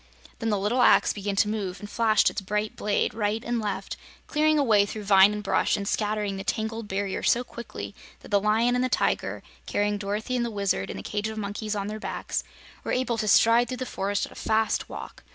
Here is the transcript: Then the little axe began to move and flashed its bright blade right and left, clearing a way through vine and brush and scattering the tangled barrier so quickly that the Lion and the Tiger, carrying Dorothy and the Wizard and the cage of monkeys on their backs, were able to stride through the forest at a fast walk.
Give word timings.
Then 0.39 0.49
the 0.49 0.57
little 0.57 0.81
axe 0.81 1.13
began 1.13 1.35
to 1.35 1.47
move 1.47 1.79
and 1.79 1.87
flashed 1.87 2.31
its 2.31 2.41
bright 2.41 2.75
blade 2.75 3.13
right 3.13 3.43
and 3.45 3.59
left, 3.59 3.97
clearing 4.25 4.57
a 4.57 4.63
way 4.63 4.83
through 4.83 5.03
vine 5.03 5.31
and 5.31 5.43
brush 5.43 5.77
and 5.77 5.87
scattering 5.87 6.37
the 6.37 6.43
tangled 6.43 6.87
barrier 6.87 7.21
so 7.21 7.43
quickly 7.43 7.93
that 8.21 8.29
the 8.31 8.41
Lion 8.41 8.73
and 8.73 8.83
the 8.83 8.89
Tiger, 8.89 9.43
carrying 9.67 9.99
Dorothy 9.99 10.35
and 10.35 10.43
the 10.43 10.49
Wizard 10.49 10.89
and 10.89 10.97
the 10.97 11.03
cage 11.03 11.27
of 11.27 11.37
monkeys 11.37 11.75
on 11.75 11.85
their 11.85 11.99
backs, 11.99 12.43
were 12.83 12.91
able 12.91 13.19
to 13.19 13.27
stride 13.27 13.67
through 13.67 13.77
the 13.77 13.85
forest 13.85 14.25
at 14.25 14.31
a 14.31 14.41
fast 14.41 14.89
walk. 14.89 15.23